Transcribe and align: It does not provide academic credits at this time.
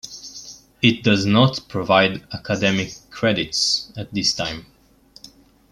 It 0.81 1.03
does 1.03 1.27
not 1.27 1.59
provide 1.67 2.23
academic 2.33 2.93
credits 3.11 3.93
at 3.95 4.11
this 4.11 4.33
time. 4.33 4.65